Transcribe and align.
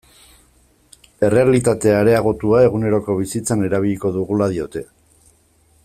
Errealitate 1.27 1.93
areagotua 1.97 2.63
eguneroko 2.69 3.19
bizitzan 3.21 3.65
erabiliko 3.69 4.13
dugula 4.17 4.49
diote. 4.57 4.85